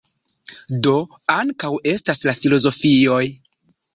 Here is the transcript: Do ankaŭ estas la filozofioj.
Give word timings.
Do 0.85 0.93
ankaŭ 1.33 1.69
estas 1.93 2.23
la 2.29 2.35
filozofioj. 2.39 3.23